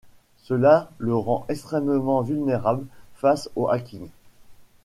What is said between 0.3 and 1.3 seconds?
Cela le